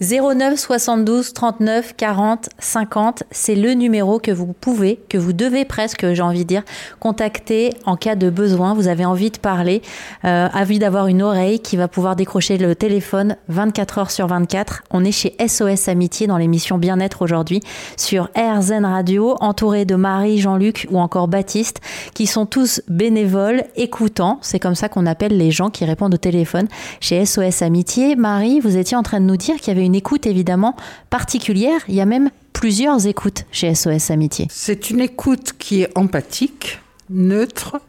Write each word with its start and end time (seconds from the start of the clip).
09 0.00 0.58
72 0.58 1.34
39 1.34 1.94
40 1.94 2.48
50, 2.58 3.24
c'est 3.30 3.54
le 3.54 3.74
numéro 3.74 4.18
que 4.18 4.30
vous 4.30 4.46
pouvez, 4.46 4.98
que 5.10 5.18
vous 5.18 5.34
devez 5.34 5.66
presque, 5.66 6.14
j'ai 6.14 6.22
envie 6.22 6.44
de 6.44 6.48
dire, 6.48 6.62
contacter 7.00 7.74
en 7.84 7.96
cas 7.96 8.14
de 8.14 8.30
besoin. 8.30 8.72
Vous 8.72 8.88
avez 8.88 9.04
envie 9.04 9.30
de 9.30 9.36
parler, 9.36 9.82
euh, 10.24 10.48
d'avoir 10.78 11.08
une 11.08 11.20
oreille 11.20 11.60
qui 11.60 11.76
va 11.76 11.86
pouvoir 11.86 12.16
décrocher 12.16 12.56
le 12.56 12.74
téléphone 12.74 13.36
24 13.48 13.98
heures 13.98 14.10
sur 14.10 14.26
24. 14.26 14.84
On 14.90 15.04
est 15.04 15.12
chez 15.12 15.36
SOS 15.46 15.88
Amitié 15.88 16.26
dans 16.26 16.38
l'émission 16.38 16.78
Bien-être 16.78 17.20
aujourd'hui 17.20 17.60
sur 17.98 18.30
RZN 18.36 18.86
Radio, 18.86 19.36
entouré 19.40 19.84
de 19.84 19.96
Marie, 19.96 20.38
Jean-Luc 20.38 20.86
ou 20.90 20.98
encore 20.98 21.28
Baptiste, 21.28 21.80
qui 22.14 22.26
sont 22.26 22.46
tous 22.46 22.80
bénévoles, 22.88 23.64
écoutants. 23.76 24.38
C'est 24.40 24.60
comme 24.60 24.74
ça 24.74 24.88
qu'on 24.88 25.04
appelle 25.04 25.36
les 25.36 25.50
gens 25.50 25.68
qui 25.68 25.84
répondent 25.84 26.14
au 26.14 26.18
téléphone 26.18 26.68
chez 27.00 27.26
SOS 27.26 27.60
Amitié. 27.60 28.16
Marie, 28.16 28.60
vous 28.60 28.78
étiez 28.78 28.96
en 28.96 29.02
train 29.02 29.20
de 29.20 29.26
nous 29.26 29.36
dire 29.36 29.56
qu'il 29.56 29.74
y 29.74 29.76
avait 29.76 29.84
une 29.84 29.89
une 29.90 29.96
écoute 29.96 30.26
évidemment 30.26 30.76
particulière. 31.10 31.80
Il 31.88 31.96
y 31.96 32.00
a 32.00 32.06
même 32.06 32.30
plusieurs 32.52 33.08
écoutes 33.08 33.44
chez 33.50 33.74
SOS 33.74 34.12
Amitié. 34.12 34.46
C'est 34.48 34.88
une 34.90 35.00
écoute 35.00 35.54
qui 35.58 35.82
est 35.82 35.90
empathique, 35.98 36.78
neutre, 37.08 37.80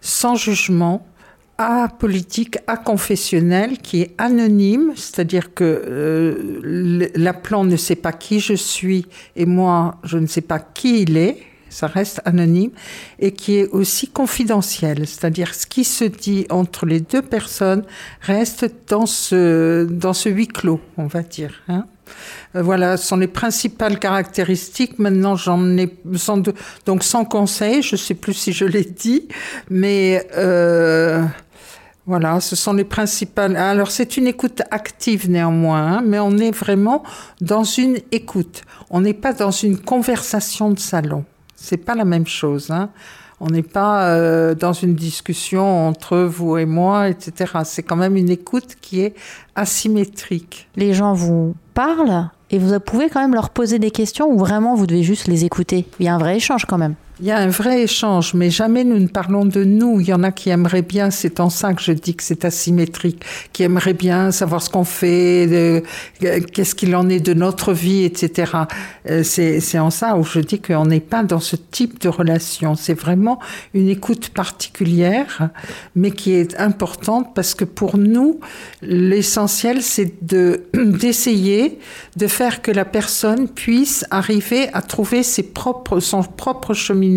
sans 0.00 0.34
jugement, 0.34 1.06
apolitique, 1.58 2.56
aconfessionnel, 2.66 3.76
qui 3.78 4.00
est 4.00 4.14
anonyme, 4.16 4.94
c'est-à-dire 4.96 5.52
que 5.52 5.64
euh, 5.64 7.10
l'appelant 7.16 7.64
ne 7.64 7.76
sait 7.76 7.96
pas 7.96 8.12
qui 8.12 8.40
je 8.40 8.54
suis 8.54 9.04
et 9.36 9.44
moi, 9.44 9.96
je 10.04 10.16
ne 10.16 10.26
sais 10.26 10.40
pas 10.40 10.58
qui 10.58 11.02
il 11.02 11.18
est 11.18 11.36
ça 11.72 11.86
reste 11.86 12.20
anonyme, 12.24 12.70
et 13.18 13.32
qui 13.32 13.56
est 13.56 13.68
aussi 13.68 14.08
confidentiel, 14.08 15.06
c'est-à-dire 15.06 15.54
ce 15.54 15.66
qui 15.66 15.84
se 15.84 16.04
dit 16.04 16.46
entre 16.50 16.86
les 16.86 17.00
deux 17.00 17.22
personnes 17.22 17.84
reste 18.20 18.70
dans 18.88 19.06
ce, 19.06 19.84
dans 19.84 20.12
ce 20.12 20.28
huis 20.28 20.48
clos, 20.48 20.80
on 20.98 21.06
va 21.06 21.22
dire. 21.22 21.62
Hein. 21.68 21.86
Euh, 22.56 22.62
voilà, 22.62 22.96
ce 22.96 23.06
sont 23.06 23.16
les 23.16 23.26
principales 23.26 23.98
caractéristiques. 23.98 24.98
Maintenant, 24.98 25.36
j'en 25.36 25.76
ai 25.78 25.94
sans 26.16 26.42
donc 26.86 27.04
sans 27.04 27.24
conseil, 27.24 27.82
je 27.82 27.94
ne 27.94 27.98
sais 27.98 28.14
plus 28.14 28.34
si 28.34 28.52
je 28.52 28.64
l'ai 28.64 28.84
dit, 28.84 29.28
mais 29.70 30.26
euh, 30.36 31.24
voilà, 32.06 32.40
ce 32.40 32.56
sont 32.56 32.72
les 32.72 32.84
principales. 32.84 33.56
Alors, 33.56 33.90
c'est 33.90 34.16
une 34.16 34.26
écoute 34.26 34.62
active 34.70 35.30
néanmoins, 35.30 35.98
hein, 35.98 36.02
mais 36.04 36.18
on 36.18 36.36
est 36.38 36.50
vraiment 36.50 37.02
dans 37.40 37.64
une 37.64 37.98
écoute. 38.10 38.62
On 38.90 39.00
n'est 39.00 39.14
pas 39.14 39.32
dans 39.32 39.52
une 39.52 39.78
conversation 39.78 40.70
de 40.70 40.78
salon. 40.78 41.24
C'est 41.62 41.76
pas 41.76 41.94
la 41.94 42.04
même 42.04 42.26
chose. 42.26 42.70
Hein. 42.70 42.90
On 43.38 43.46
n'est 43.46 43.62
pas 43.62 44.08
euh, 44.08 44.54
dans 44.54 44.72
une 44.72 44.94
discussion 44.94 45.88
entre 45.88 46.18
vous 46.18 46.58
et 46.58 46.66
moi, 46.66 47.08
etc. 47.08 47.52
C'est 47.64 47.84
quand 47.84 47.96
même 47.96 48.16
une 48.16 48.30
écoute 48.30 48.76
qui 48.80 49.00
est 49.00 49.14
asymétrique. 49.54 50.68
Les 50.74 50.92
gens 50.92 51.14
vous 51.14 51.54
parlent 51.74 52.30
et 52.50 52.58
vous 52.58 52.78
pouvez 52.80 53.08
quand 53.08 53.20
même 53.20 53.34
leur 53.34 53.50
poser 53.50 53.78
des 53.78 53.92
questions 53.92 54.28
ou 54.28 54.38
vraiment 54.38 54.74
vous 54.74 54.86
devez 54.86 55.04
juste 55.04 55.28
les 55.28 55.44
écouter. 55.44 55.86
Il 56.00 56.06
y 56.06 56.08
a 56.08 56.14
un 56.14 56.18
vrai 56.18 56.36
échange 56.36 56.66
quand 56.66 56.78
même. 56.78 56.96
Il 57.22 57.28
y 57.28 57.30
a 57.30 57.38
un 57.38 57.50
vrai 57.50 57.82
échange, 57.82 58.34
mais 58.34 58.50
jamais 58.50 58.82
nous 58.82 58.98
ne 58.98 59.06
parlons 59.06 59.44
de 59.44 59.62
nous. 59.62 60.00
Il 60.00 60.08
y 60.08 60.12
en 60.12 60.24
a 60.24 60.32
qui 60.32 60.50
aimeraient 60.50 60.82
bien, 60.82 61.12
c'est 61.12 61.38
en 61.38 61.50
ça 61.50 61.72
que 61.72 61.80
je 61.80 61.92
dis 61.92 62.16
que 62.16 62.22
c'est 62.24 62.44
asymétrique, 62.44 63.24
qui 63.52 63.62
aimeraient 63.62 63.94
bien 63.94 64.32
savoir 64.32 64.60
ce 64.60 64.68
qu'on 64.68 64.82
fait, 64.82 65.84
qu'est-ce 66.18 66.74
qu'il 66.74 66.96
en 66.96 67.08
est 67.08 67.20
de 67.20 67.32
notre 67.32 67.74
vie, 67.74 68.02
etc. 68.02 68.50
Euh, 69.08 69.22
c'est 69.22 69.78
en 69.78 69.90
ça 69.90 70.16
où 70.16 70.24
je 70.24 70.40
dis 70.40 70.60
qu'on 70.60 70.86
n'est 70.86 70.98
pas 70.98 71.22
dans 71.22 71.38
ce 71.38 71.54
type 71.54 72.00
de 72.00 72.08
relation. 72.08 72.74
C'est 72.74 72.98
vraiment 72.98 73.38
une 73.72 73.88
écoute 73.88 74.30
particulière, 74.30 75.50
mais 75.94 76.10
qui 76.10 76.32
est 76.32 76.58
importante 76.58 77.36
parce 77.36 77.54
que 77.54 77.64
pour 77.64 77.98
nous, 77.98 78.40
l'essentiel, 78.82 79.80
c'est 79.80 80.12
d'essayer 80.74 81.78
de 82.16 82.26
faire 82.26 82.62
que 82.62 82.72
la 82.72 82.84
personne 82.84 83.46
puisse 83.46 84.04
arriver 84.10 84.70
à 84.72 84.82
trouver 84.82 85.22
ses 85.22 85.44
propres, 85.44 86.00
son 86.00 86.24
propre 86.24 86.74
chemin 86.74 87.11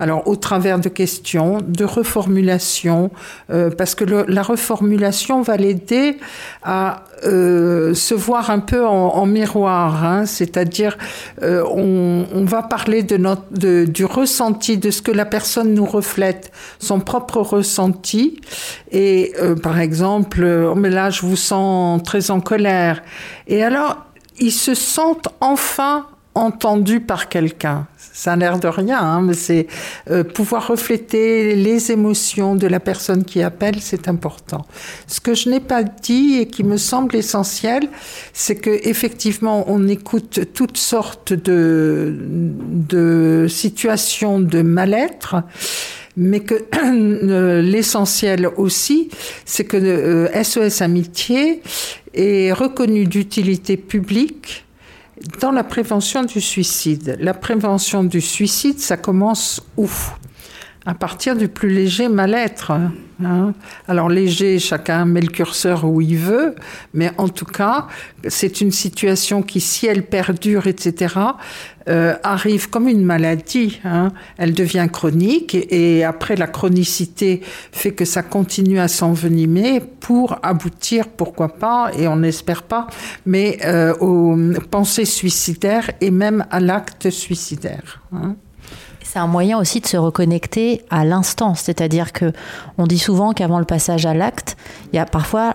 alors, 0.00 0.26
au 0.26 0.36
travers 0.36 0.78
de 0.78 0.88
questions, 0.88 1.58
de 1.66 1.84
reformulation, 1.84 3.10
euh, 3.50 3.70
parce 3.70 3.94
que 3.94 4.04
la 4.04 4.42
reformulation 4.42 5.42
va 5.42 5.56
l'aider 5.56 6.18
à 6.62 7.04
euh, 7.24 7.94
se 7.94 8.14
voir 8.14 8.50
un 8.50 8.58
peu 8.58 8.84
en, 8.84 9.26
miroir, 9.26 10.04
hein. 10.04 10.26
c'est-à-dire 10.26 10.98
euh, 11.42 11.62
on, 11.70 12.44
va 12.44 12.62
parler 12.62 13.02
du 13.02 14.04
ressenti, 14.04 14.76
de 14.76 14.90
ce 14.90 15.02
que 15.02 15.12
la 15.12 15.24
personne 15.24 15.74
nous 15.74 15.86
reflète, 15.86 16.52
son 16.78 17.00
propre 17.00 17.38
ressenti. 17.38 18.40
Et 18.90 19.32
par 19.62 19.78
exemple, 19.78 20.44
oh, 20.44 20.74
mais 20.74 20.90
là 20.90 21.10
je 21.10 21.22
vous 21.22 21.36
sens 21.36 22.02
très 22.02 22.30
en 22.30 22.40
colère. 22.40 23.02
Et 23.46 23.62
alors, 23.62 24.04
ils 24.38 24.52
se 24.52 24.74
sentent 24.74 25.28
enfin 25.40 26.06
entendus 26.34 27.00
par 27.00 27.28
quelqu'un 27.28 27.86
ça 28.12 28.34
a 28.34 28.36
l'air 28.36 28.58
de 28.58 28.68
rien, 28.68 29.00
hein, 29.00 29.22
mais 29.22 29.34
c'est 29.34 29.66
euh, 30.10 30.22
pouvoir 30.22 30.68
refléter 30.68 31.54
les 31.54 31.92
émotions 31.92 32.54
de 32.54 32.66
la 32.66 32.78
personne 32.78 33.24
qui 33.24 33.42
appelle, 33.42 33.76
c'est 33.80 34.06
important. 34.06 34.66
Ce 35.06 35.20
que 35.20 35.34
je 35.34 35.48
n'ai 35.48 35.60
pas 35.60 35.82
dit 35.82 36.38
et 36.38 36.46
qui 36.46 36.62
me 36.62 36.76
semble 36.76 37.16
essentiel, 37.16 37.88
c'est 38.34 38.56
que 38.56 38.70
effectivement, 38.86 39.64
on 39.66 39.88
écoute 39.88 40.40
toutes 40.52 40.76
sortes 40.76 41.32
de, 41.32 42.14
de 42.20 43.46
situations 43.48 44.40
de 44.40 44.62
mal-être 44.62 45.36
mais 46.14 46.40
que 46.40 46.66
l'essentiel 47.62 48.46
aussi, 48.58 49.08
c'est 49.46 49.64
que 49.64 50.28
SOS 50.42 50.82
euh, 50.82 50.84
Amitié 50.84 51.62
est 52.12 52.52
reconnu 52.52 53.06
d'utilité 53.06 53.78
publique 53.78 54.66
dans 55.40 55.52
la 55.52 55.64
prévention 55.64 56.24
du 56.24 56.40
suicide, 56.40 57.16
la 57.20 57.34
prévention 57.34 58.04
du 58.04 58.20
suicide, 58.20 58.78
ça 58.78 58.96
commence 58.96 59.62
où? 59.76 59.88
À 60.84 60.94
partir 60.94 61.36
du 61.36 61.48
plus 61.48 61.70
léger 61.70 62.08
mal-être. 62.08 62.72
Hein. 62.72 63.52
Alors 63.86 64.08
léger, 64.08 64.58
chacun 64.58 65.04
met 65.04 65.20
le 65.20 65.28
curseur 65.28 65.84
où 65.84 66.00
il 66.00 66.16
veut, 66.16 66.56
mais 66.92 67.12
en 67.18 67.28
tout 67.28 67.44
cas, 67.44 67.86
c'est 68.26 68.60
une 68.60 68.72
situation 68.72 69.42
qui, 69.42 69.60
si 69.60 69.86
elle 69.86 70.04
perdure, 70.04 70.66
etc., 70.66 71.14
euh, 71.88 72.14
arrive 72.22 72.70
comme 72.70 72.88
une 72.88 73.04
maladie. 73.04 73.80
Hein. 73.84 74.12
Elle 74.38 74.54
devient 74.54 74.88
chronique 74.92 75.54
et, 75.54 76.04
après 76.04 76.36
la 76.36 76.46
chronicité 76.46 77.42
fait 77.72 77.92
que 77.92 78.04
ça 78.04 78.22
continue 78.22 78.78
à 78.78 78.88
s'envenimer 78.88 79.80
pour 80.00 80.38
aboutir, 80.42 81.08
pourquoi 81.08 81.48
pas, 81.48 81.90
et 81.96 82.06
on 82.08 82.16
n'espère 82.16 82.62
pas, 82.62 82.86
mais 83.26 83.58
euh, 83.64 83.94
aux 84.00 84.36
pensées 84.70 85.04
suicidaires 85.04 85.90
et 86.00 86.10
même 86.10 86.44
à 86.50 86.60
l'acte 86.60 87.10
suicidaire. 87.10 88.02
Hein. 88.12 88.36
C'est 89.12 89.18
un 89.18 89.26
moyen 89.26 89.58
aussi 89.58 89.80
de 89.80 89.86
se 89.86 89.98
reconnecter 89.98 90.86
à 90.88 91.04
l'instant, 91.04 91.54
c'est-à-dire 91.54 92.14
que 92.14 92.32
on 92.78 92.86
dit 92.86 92.98
souvent 92.98 93.34
qu'avant 93.34 93.58
le 93.58 93.66
passage 93.66 94.06
à 94.06 94.14
l'acte, 94.14 94.56
il 94.90 94.96
y 94.96 94.98
a 94.98 95.04
parfois 95.04 95.54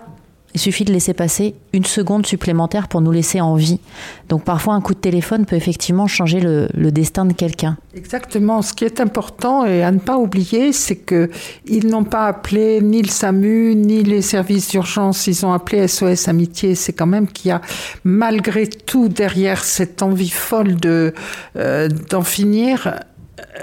il 0.54 0.60
suffit 0.60 0.84
de 0.84 0.92
laisser 0.92 1.12
passer 1.12 1.56
une 1.72 1.84
seconde 1.84 2.24
supplémentaire 2.24 2.86
pour 2.86 3.00
nous 3.00 3.10
laisser 3.10 3.40
en 3.40 3.56
vie. 3.56 3.80
Donc 4.28 4.44
parfois 4.44 4.74
un 4.74 4.80
coup 4.80 4.94
de 4.94 5.00
téléphone 5.00 5.44
peut 5.44 5.56
effectivement 5.56 6.06
changer 6.06 6.40
le, 6.40 6.68
destin 6.92 7.24
de 7.24 7.32
quelqu'un. 7.32 7.76
Exactement. 7.96 8.62
Ce 8.62 8.72
qui 8.72 8.84
est 8.84 9.00
important 9.00 9.66
et 9.66 9.82
à 9.82 9.90
ne 9.90 9.98
pas 9.98 10.18
oublier, 10.18 10.72
c'est 10.72 10.96
que 10.96 11.28
ils 11.66 11.88
n'ont 11.88 12.04
pas 12.04 12.26
appelé 12.26 12.80
ni 12.80 13.02
le 13.02 13.08
SAMU 13.08 13.74
ni 13.74 14.04
les 14.04 14.22
services 14.22 14.68
d'urgence. 14.68 15.26
Ils 15.26 15.44
ont 15.44 15.52
appelé 15.52 15.88
SOS 15.88 16.28
Amitié. 16.28 16.76
C'est 16.76 16.92
quand 16.92 17.06
même 17.06 17.26
qu'il 17.26 17.48
y 17.48 17.52
a 17.52 17.60
malgré 18.04 18.68
tout 18.68 19.08
derrière 19.08 19.64
cette 19.64 20.00
envie 20.00 20.30
folle 20.30 20.76
de 20.76 21.12
euh, 21.56 21.88
d'en 22.08 22.22
finir 22.22 22.94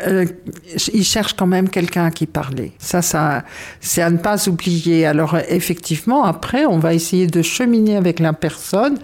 euh, 0.08 0.26
il 0.94 1.04
cherche 1.04 1.34
quand 1.34 1.48
même 1.48 1.70
quelqu'un 1.70 2.06
à 2.06 2.12
qui 2.12 2.26
parler. 2.26 2.74
Ça, 2.80 3.02
ça, 3.02 3.44
c'est 3.80 4.02
à 4.02 4.10
ne 4.10 4.18
pas 4.18 4.48
oublier. 4.48 5.06
Alors, 5.06 5.38
effectivement, 5.50 6.24
après, 6.24 6.66
on 6.66 6.80
va 6.80 6.94
essayer 6.94 7.28
de 7.28 7.42
cheminer 7.42 7.98
avec 7.98 8.20
la 8.20 8.34
personne 8.34 9.00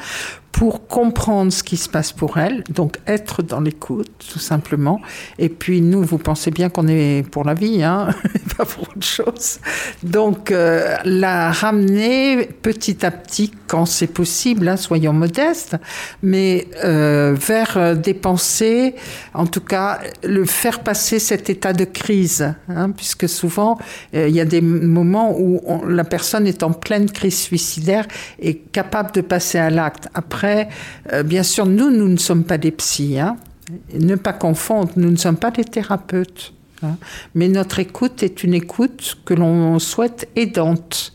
pour 0.52 0.88
comprendre 0.88 1.52
ce 1.52 1.64
qui 1.64 1.78
se 1.78 1.90
passe 1.90 2.12
pour 2.12 2.38
elle, 2.38 2.64
donc 2.70 2.98
être 3.08 3.42
dans 3.42 3.62
l'écoute, 3.62 4.12
tout 4.32 4.40
simplement. 4.40 5.02
Et 5.40 5.50
puis 5.50 5.82
nous, 5.82 6.04
vous 6.04 6.18
pensez 6.18 6.52
bien 6.52 6.70
qu'on 6.70 6.88
est 6.88 7.28
pour 7.30 7.44
la 7.44 7.54
vie, 7.54 7.84
hein, 7.84 8.10
pas 8.58 8.66
pour 8.66 8.84
autre 8.84 9.06
chose. 9.06 9.60
Donc 10.04 10.52
euh, 10.52 10.98
la 11.06 11.52
ramener 11.52 12.46
petit 12.46 13.06
à 13.06 13.12
petit, 13.12 13.52
quand 13.68 13.86
c'est 13.86 14.08
possible, 14.08 14.68
hein, 14.68 14.78
soyons 14.78 15.14
modestes, 15.14 15.78
mais 16.22 16.68
euh, 16.84 17.36
vers 17.36 17.78
euh, 17.78 17.96
des 17.96 18.14
pensées, 18.14 18.96
en 19.34 19.48
tout 19.48 19.62
cas, 19.62 20.00
le 20.24 20.46
faire 20.46 20.82
passer 20.82 21.20
cet 21.20 21.50
état 21.50 21.74
de 21.74 21.86
crise, 21.86 22.54
hein, 22.68 22.92
puisque 22.92 23.28
souvent 23.28 23.78
il 24.14 24.30
y 24.30 24.42
a 24.42 24.46
des 24.46 24.62
moments 24.62 25.36
où 25.38 25.62
la 25.88 26.04
personne 26.04 26.48
est 26.48 26.64
en 26.64 26.72
pleine 26.72 27.10
crise 27.10 27.40
suicidaire 27.40 28.06
et 28.40 28.58
capable 28.58 29.12
de 29.12 29.22
passer 29.22 29.58
à 29.58 29.70
l'acte. 29.70 30.08
Euh, 30.44 31.24
bien 31.24 31.44
sûr, 31.44 31.66
nous, 31.66 31.90
nous 31.90 32.08
ne 32.08 32.18
sommes 32.18 32.44
pas 32.44 32.58
des 32.58 32.72
psys. 32.72 33.20
Hein. 33.20 33.38
Ne 33.98 34.16
pas 34.16 34.34
confondre, 34.34 34.92
nous 34.98 35.12
ne 35.12 35.16
sommes 35.16 35.38
pas 35.38 35.52
des 35.52 35.64
thérapeutes. 35.64 36.54
Hein. 36.84 36.98
Mais 37.36 37.48
notre 37.48 37.80
écoute 37.80 38.24
est 38.24 38.44
une 38.44 38.54
écoute 38.54 39.18
que 39.26 39.34
l'on 39.34 39.80
souhaite 39.80 40.30
aidante 40.36 41.14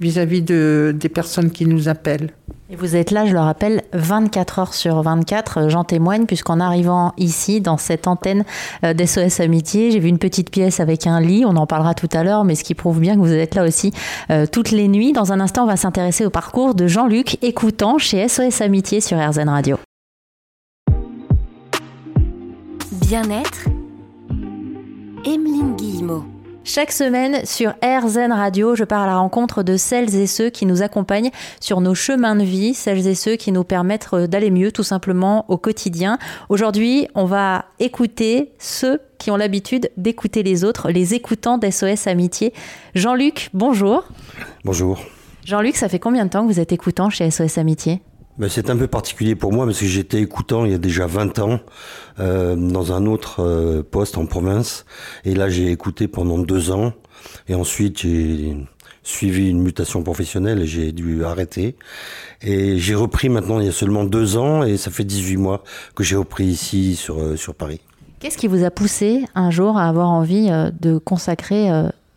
vis-à-vis 0.00 0.42
de, 0.42 0.94
des 0.98 1.08
personnes 1.08 1.50
qui 1.50 1.66
nous 1.66 1.88
appellent. 1.88 2.32
Vous 2.78 2.96
êtes 2.96 3.10
là, 3.10 3.26
je 3.26 3.32
le 3.32 3.40
rappelle, 3.40 3.82
24 3.92 4.58
heures 4.58 4.74
sur 4.74 5.00
24. 5.02 5.68
J'en 5.68 5.84
témoigne 5.84 6.26
puisqu'en 6.26 6.60
arrivant 6.60 7.12
ici, 7.16 7.60
dans 7.60 7.76
cette 7.76 8.06
antenne 8.06 8.44
euh, 8.84 8.94
d'SOS 8.94 9.40
Amitié, 9.40 9.90
j'ai 9.90 9.98
vu 9.98 10.08
une 10.08 10.18
petite 10.18 10.50
pièce 10.50 10.80
avec 10.80 11.06
un 11.06 11.20
lit. 11.20 11.44
On 11.46 11.56
en 11.56 11.66
parlera 11.66 11.94
tout 11.94 12.08
à 12.12 12.24
l'heure, 12.24 12.44
mais 12.44 12.54
ce 12.54 12.64
qui 12.64 12.74
prouve 12.74 13.00
bien 13.00 13.14
que 13.14 13.20
vous 13.20 13.32
êtes 13.32 13.54
là 13.54 13.64
aussi 13.64 13.92
euh, 14.30 14.46
toutes 14.50 14.70
les 14.70 14.88
nuits. 14.88 15.12
Dans 15.12 15.32
un 15.32 15.40
instant, 15.40 15.64
on 15.64 15.66
va 15.66 15.76
s'intéresser 15.76 16.26
au 16.26 16.30
parcours 16.30 16.74
de 16.74 16.86
Jean-Luc, 16.86 17.38
écoutant 17.42 17.98
chez 17.98 18.26
SOS 18.26 18.60
Amitié 18.60 19.00
sur 19.00 19.18
RZN 19.18 19.48
Radio. 19.48 19.78
Bien-être, 23.06 23.66
Emeline 25.24 25.76
Guillemot. 25.76 26.33
Chaque 26.66 26.92
semaine 26.92 27.44
sur 27.44 27.74
RZN 27.82 28.32
Radio, 28.32 28.74
je 28.74 28.84
pars 28.84 29.02
à 29.02 29.06
la 29.06 29.16
rencontre 29.18 29.62
de 29.62 29.76
celles 29.76 30.14
et 30.14 30.26
ceux 30.26 30.48
qui 30.48 30.64
nous 30.64 30.80
accompagnent 30.80 31.30
sur 31.60 31.82
nos 31.82 31.94
chemins 31.94 32.36
de 32.36 32.42
vie, 32.42 32.72
celles 32.72 33.06
et 33.06 33.14
ceux 33.14 33.36
qui 33.36 33.52
nous 33.52 33.64
permettent 33.64 34.08
euh, 34.14 34.26
d'aller 34.26 34.50
mieux 34.50 34.72
tout 34.72 34.82
simplement 34.82 35.44
au 35.48 35.58
quotidien. 35.58 36.18
Aujourd'hui, 36.48 37.06
on 37.14 37.26
va 37.26 37.66
écouter 37.80 38.52
ceux 38.58 39.02
qui 39.18 39.30
ont 39.30 39.36
l'habitude 39.36 39.90
d'écouter 39.98 40.42
les 40.42 40.64
autres, 40.64 40.90
les 40.90 41.12
écoutants 41.12 41.58
d'SOS 41.58 42.06
Amitié. 42.06 42.54
Jean-Luc, 42.94 43.50
bonjour. 43.52 44.04
Bonjour. 44.64 45.04
Jean-Luc, 45.44 45.76
ça 45.76 45.90
fait 45.90 45.98
combien 45.98 46.24
de 46.24 46.30
temps 46.30 46.46
que 46.46 46.52
vous 46.52 46.60
êtes 46.60 46.72
écoutant 46.72 47.10
chez 47.10 47.30
SOS 47.30 47.58
Amitié? 47.58 48.00
C'est 48.48 48.70
un 48.70 48.76
peu 48.76 48.86
particulier 48.86 49.34
pour 49.34 49.52
moi 49.52 49.64
parce 49.64 49.78
que 49.78 49.86
j'étais 49.86 50.20
écoutant 50.20 50.64
il 50.64 50.72
y 50.72 50.74
a 50.74 50.78
déjà 50.78 51.06
20 51.06 51.38
ans 51.38 51.60
euh, 52.18 52.56
dans 52.56 52.92
un 52.92 53.06
autre 53.06 53.40
euh, 53.40 53.82
poste 53.82 54.18
en 54.18 54.26
province. 54.26 54.84
Et 55.24 55.34
là, 55.34 55.48
j'ai 55.48 55.70
écouté 55.70 56.08
pendant 56.08 56.38
deux 56.38 56.70
ans. 56.70 56.92
Et 57.48 57.54
ensuite, 57.54 58.00
j'ai 58.00 58.56
suivi 59.02 59.50
une 59.50 59.62
mutation 59.62 60.02
professionnelle 60.02 60.62
et 60.62 60.66
j'ai 60.66 60.92
dû 60.92 61.24
arrêter. 61.24 61.76
Et 62.42 62.78
j'ai 62.78 62.94
repris 62.94 63.28
maintenant 63.28 63.60
il 63.60 63.66
y 63.66 63.68
a 63.68 63.72
seulement 63.72 64.04
deux 64.04 64.36
ans 64.36 64.64
et 64.64 64.76
ça 64.76 64.90
fait 64.90 65.04
18 65.04 65.36
mois 65.36 65.62
que 65.94 66.02
j'ai 66.02 66.16
repris 66.16 66.44
ici 66.44 66.96
sur, 66.96 67.20
euh, 67.20 67.36
sur 67.36 67.54
Paris. 67.54 67.80
Qu'est-ce 68.18 68.38
qui 68.38 68.48
vous 68.48 68.64
a 68.64 68.70
poussé 68.70 69.24
un 69.34 69.50
jour 69.50 69.76
à 69.76 69.88
avoir 69.88 70.10
envie 70.10 70.48
de 70.80 70.96
consacrer 70.96 71.68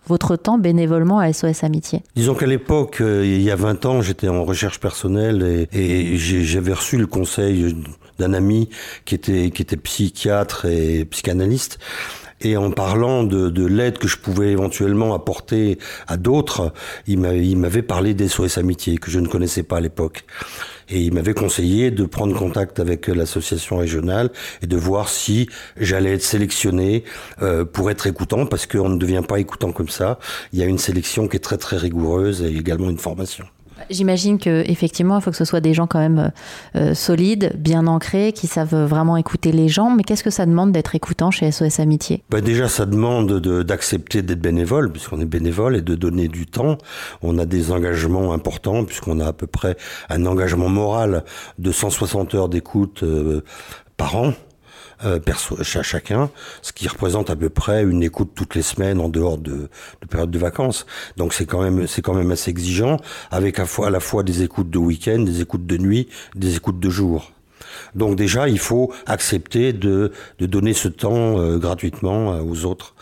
votre 0.07 0.35
temps 0.35 0.57
bénévolement 0.57 1.19
à 1.19 1.31
SOS 1.31 1.63
Amitié 1.63 2.01
Disons 2.15 2.35
qu'à 2.35 2.45
l'époque, 2.45 3.01
euh, 3.01 3.25
il 3.25 3.41
y 3.41 3.51
a 3.51 3.55
20 3.55 3.85
ans, 3.85 4.01
j'étais 4.01 4.27
en 4.27 4.43
recherche 4.43 4.79
personnelle 4.79 5.67
et, 5.71 6.17
j'avais 6.17 6.73
reçu 6.73 6.97
le 6.97 7.07
conseil 7.07 7.75
d'un 8.19 8.33
ami 8.33 8.69
qui 9.05 9.15
était, 9.15 9.51
qui 9.51 9.61
était 9.61 9.77
psychiatre 9.77 10.65
et 10.65 11.05
psychanalyste. 11.05 11.79
Et 12.41 12.55
en 12.55 12.71
parlant 12.71 13.23
de, 13.23 13.49
de 13.49 13.65
l'aide 13.65 13.97
que 13.97 14.07
je 14.07 14.17
pouvais 14.17 14.51
éventuellement 14.51 15.15
apporter 15.15 15.79
à 16.07 16.17
d'autres, 16.17 16.73
il 17.07 17.19
m'avait 17.19 17.81
parlé 17.81 18.13
des 18.13 18.27
SOS 18.27 18.57
Amitié, 18.57 18.97
que 18.97 19.09
je 19.09 19.19
ne 19.19 19.27
connaissais 19.27 19.63
pas 19.63 19.77
à 19.77 19.81
l'époque. 19.81 20.25
Et 20.89 21.01
il 21.01 21.13
m'avait 21.13 21.33
conseillé 21.33 21.91
de 21.91 22.05
prendre 22.05 22.37
contact 22.37 22.79
avec 22.79 23.07
l'association 23.07 23.77
régionale 23.77 24.29
et 24.61 24.67
de 24.67 24.77
voir 24.77 25.09
si 25.09 25.49
j'allais 25.77 26.13
être 26.13 26.23
sélectionné 26.23 27.03
euh, 27.41 27.65
pour 27.65 27.91
être 27.91 28.07
écoutant, 28.07 28.45
parce 28.45 28.65
qu'on 28.65 28.89
ne 28.89 28.97
devient 28.97 29.23
pas 29.27 29.39
écoutant 29.39 29.71
comme 29.71 29.89
ça. 29.89 30.19
Il 30.53 30.59
y 30.59 30.63
a 30.63 30.65
une 30.65 30.77
sélection 30.77 31.27
qui 31.27 31.37
est 31.37 31.41
très 31.41 31.57
très 31.57 31.77
rigoureuse 31.77 32.41
et 32.41 32.55
également 32.55 32.89
une 32.89 32.99
formation. 32.99 33.45
J'imagine 33.89 34.37
que 34.37 34.63
effectivement, 34.69 35.17
il 35.17 35.21
faut 35.21 35.31
que 35.31 35.37
ce 35.37 35.45
soit 35.45 35.61
des 35.61 35.73
gens 35.73 35.87
quand 35.87 35.99
même 35.99 36.31
euh, 36.75 36.93
solides, 36.93 37.53
bien 37.57 37.87
ancrés, 37.87 38.33
qui 38.33 38.47
savent 38.47 38.75
vraiment 38.85 39.17
écouter 39.17 39.51
les 39.51 39.67
gens. 39.67 39.89
Mais 39.89 40.03
qu'est-ce 40.03 40.23
que 40.23 40.29
ça 40.29 40.45
demande 40.45 40.71
d'être 40.71 40.95
écoutant 40.95 41.31
chez 41.31 41.51
SOS 41.51 41.79
Amitié? 41.79 42.23
Bah 42.29 42.41
Déjà, 42.41 42.67
ça 42.67 42.85
demande 42.85 43.39
d'accepter 43.63 44.21
d'être 44.21 44.41
bénévole, 44.41 44.91
puisqu'on 44.91 45.19
est 45.19 45.25
bénévole, 45.25 45.75
et 45.75 45.81
de 45.81 45.95
donner 45.95 46.27
du 46.27 46.45
temps. 46.45 46.77
On 47.21 47.37
a 47.37 47.45
des 47.45 47.71
engagements 47.71 48.33
importants, 48.33 48.83
puisqu'on 48.83 49.19
a 49.19 49.27
à 49.27 49.33
peu 49.33 49.47
près 49.47 49.77
un 50.09 50.25
engagement 50.25 50.69
moral 50.69 51.23
de 51.59 51.71
160 51.71 52.35
heures 52.35 52.49
d'écoute 52.49 53.03
euh, 53.03 53.43
par 53.97 54.15
an 54.15 54.33
euh, 55.05 55.19
chacun, 55.61 56.29
ce 56.61 56.73
qui 56.73 56.87
représente 56.87 57.29
à 57.29 57.35
peu 57.35 57.49
près 57.49 57.83
une 57.83 58.03
écoute 58.03 58.31
toutes 58.35 58.55
les 58.55 58.61
semaines 58.61 58.99
en 58.99 59.09
dehors 59.09 59.37
de, 59.37 59.69
de 60.01 60.07
période 60.09 60.31
de 60.31 60.39
vacances. 60.39 60.85
Donc 61.17 61.33
c'est 61.33 61.45
quand 61.45 61.61
même 61.61 61.87
c'est 61.87 62.01
quand 62.01 62.13
même 62.13 62.31
assez 62.31 62.49
exigeant, 62.49 62.97
avec 63.31 63.59
à, 63.59 63.65
fois, 63.65 63.87
à 63.87 63.89
la 63.89 63.99
fois 63.99 64.23
des 64.23 64.43
écoutes 64.43 64.69
de 64.69 64.77
week-end, 64.77 65.19
des 65.19 65.41
écoutes 65.41 65.65
de 65.65 65.77
nuit, 65.77 66.07
des 66.35 66.55
écoutes 66.55 66.79
de 66.79 66.89
jour. 66.89 67.31
Donc 67.95 68.15
déjà, 68.15 68.47
il 68.49 68.59
faut 68.59 68.91
accepter 69.05 69.73
de, 69.73 70.11
de 70.39 70.45
donner 70.45 70.73
ce 70.73 70.87
temps 70.87 71.39
euh, 71.39 71.57
gratuitement 71.57 72.33
euh, 72.33 72.41
aux 72.41 72.65
autres. 72.65 72.95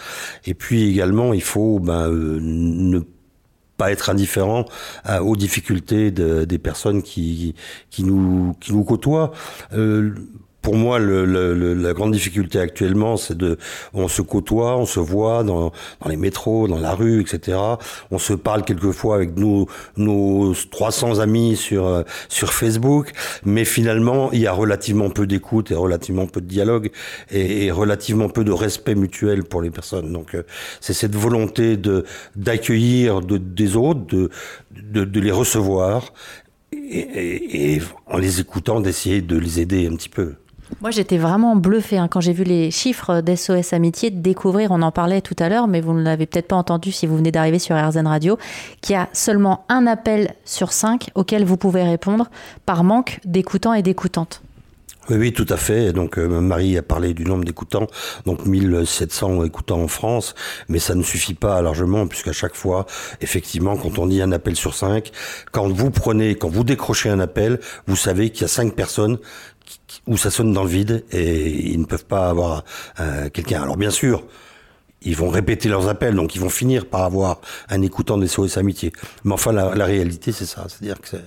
Et 0.45 0.53
puis 0.53 0.89
également, 0.89 1.33
il 1.33 1.43
faut 1.43 1.79
ben, 1.79 2.09
euh, 2.09 2.39
ne 2.41 2.99
pas 3.77 3.91
être 3.91 4.09
indifférent 4.09 4.63
aux 5.19 5.35
difficultés 5.35 6.09
de, 6.09 6.45
des 6.45 6.59
personnes 6.59 7.03
qui, 7.03 7.55
qui, 7.89 8.05
nous, 8.05 8.55
qui 8.61 8.71
nous 8.71 8.85
côtoient 8.85 9.33
pour 10.65 10.75
moi, 10.77 10.97
le, 10.97 11.25
le, 11.25 11.75
la 11.75 11.93
grande 11.93 12.11
difficulté 12.11 12.59
actuellement, 12.59 13.17
c'est 13.17 13.37
de, 13.37 13.59
on 13.93 14.07
se 14.07 14.23
côtoie, 14.23 14.75
on 14.77 14.87
se 14.87 14.99
voit 14.99 15.43
dans, 15.43 15.71
dans 16.01 16.09
les 16.09 16.17
métros, 16.17 16.67
dans 16.67 16.79
la 16.79 16.95
rue, 16.95 17.21
etc. 17.21 17.59
On 18.09 18.17
se 18.17 18.33
parle 18.33 18.63
quelquefois 18.65 19.13
avec 19.13 19.37
nous, 19.37 19.67
nos 19.95 20.55
300 20.55 21.19
amis 21.19 21.55
sur 21.55 22.03
sur 22.29 22.51
Facebook, 22.51 23.11
mais 23.45 23.63
finalement, 23.63 24.31
il 24.31 24.39
y 24.39 24.47
a 24.47 24.53
relativement 24.53 25.11
peu 25.11 25.27
d'écoute 25.27 25.69
et 25.69 25.75
relativement 25.75 26.25
peu 26.25 26.41
de 26.41 26.47
dialogue 26.47 26.89
et, 27.29 27.67
et, 27.67 27.71
relativement 27.71 28.27
peu 28.27 28.43
de 28.43 28.51
respect 28.51 28.95
mutuel 28.95 29.43
pour 29.43 29.61
les 29.61 29.69
personnes. 29.69 30.11
Donc, 30.11 30.33
euh, 30.33 30.41
c'est 30.81 30.93
cette 30.93 31.15
volonté 31.15 31.77
de 31.77 32.05
d'accueillir 32.35 33.21
de, 33.21 33.37
des 33.37 33.75
autres, 33.75 34.07
de, 34.07 34.31
de, 34.71 35.05
de 35.05 35.19
les 35.19 35.31
recevoir 35.31 36.11
et, 36.73 37.75
et, 37.75 37.81
en 38.07 38.17
les 38.17 38.39
écoutant, 38.39 38.81
d'essayer 38.81 39.21
de 39.21 39.37
les 39.37 39.59
aider 39.59 39.85
un 39.85 39.95
petit 39.95 40.09
peu. 40.09 40.33
Moi, 40.81 40.91
j'étais 40.91 41.17
vraiment 41.17 41.55
bluffée 41.55 41.97
hein, 41.97 42.07
quand 42.09 42.19
j'ai 42.19 42.33
vu 42.33 42.43
les 42.43 42.69
chiffres 42.69 43.21
d'SOS 43.21 43.73
Amitié 43.73 44.11
de 44.11 44.19
découvrir, 44.19 44.71
on 44.71 44.81
en 44.81 44.91
parlait 44.91 45.21
tout 45.21 45.35
à 45.39 45.47
l'heure, 45.47 45.67
mais 45.67 45.79
vous 45.79 45.93
ne 45.93 46.03
l'avez 46.03 46.25
peut-être 46.25 46.49
pas 46.49 46.57
entendu 46.57 46.91
si 46.91 47.07
vous 47.07 47.15
venez 47.15 47.31
d'arriver 47.31 47.59
sur 47.59 47.75
RZN 47.77 48.07
Radio, 48.07 48.37
qu'il 48.81 48.93
y 48.93 48.97
a 48.97 49.07
seulement 49.13 49.65
un 49.69 49.87
appel 49.87 50.33
sur 50.43 50.73
cinq 50.73 51.09
auquel 51.15 51.45
vous 51.45 51.55
pouvez 51.55 51.83
répondre 51.83 52.29
par 52.65 52.83
manque 52.83 53.19
d'écoutants 53.23 53.73
et 53.73 53.83
d'écoutantes. 53.83 54.41
Oui, 55.09 55.17
oui, 55.17 55.33
tout 55.33 55.45
à 55.49 55.57
fait. 55.57 55.93
Donc 55.93 56.17
euh, 56.17 56.41
Marie 56.41 56.77
a 56.77 56.81
parlé 56.81 57.13
du 57.13 57.25
nombre 57.25 57.45
d'écoutants, 57.45 57.87
donc 58.25 58.45
1700 58.45 59.43
écoutants 59.43 59.81
en 59.81 59.87
France, 59.87 60.33
mais 60.67 60.79
ça 60.79 60.95
ne 60.95 61.03
suffit 61.03 61.35
pas 61.35 61.61
largement 61.61 62.07
puisqu'à 62.07 62.33
chaque 62.33 62.55
fois, 62.55 62.87
effectivement, 63.21 63.77
quand 63.77 63.99
on 63.99 64.07
dit 64.07 64.21
un 64.21 64.31
appel 64.31 64.55
sur 64.55 64.73
cinq, 64.73 65.11
quand 65.51 65.69
vous 65.69 65.91
prenez, 65.91 66.35
quand 66.35 66.49
vous 66.49 66.63
décrochez 66.63 67.09
un 67.09 67.19
appel, 67.19 67.59
vous 67.85 67.95
savez 67.95 68.31
qu'il 68.31 68.41
y 68.41 68.45
a 68.45 68.47
cinq 68.47 68.73
personnes 68.73 69.19
où 70.07 70.17
ça 70.17 70.29
sonne 70.29 70.53
dans 70.53 70.63
le 70.63 70.69
vide 70.69 71.03
et 71.11 71.71
ils 71.71 71.79
ne 71.79 71.85
peuvent 71.85 72.05
pas 72.05 72.29
avoir 72.29 72.63
euh, 72.99 73.29
quelqu'un. 73.29 73.61
Alors 73.61 73.77
bien 73.77 73.89
sûr, 73.89 74.23
ils 75.01 75.15
vont 75.15 75.29
répéter 75.29 75.69
leurs 75.69 75.87
appels, 75.87 76.15
donc 76.15 76.35
ils 76.35 76.41
vont 76.41 76.49
finir 76.49 76.87
par 76.87 77.03
avoir 77.03 77.39
un 77.69 77.81
écoutant 77.81 78.17
des 78.17 78.27
SOS 78.27 78.57
Amitié. 78.57 78.91
Mais 79.23 79.33
enfin, 79.33 79.51
la, 79.51 79.85
réalité, 79.85 80.31
c'est 80.31 80.45
ça. 80.45 80.65
C'est-à-dire 80.67 80.99
que 80.99 81.17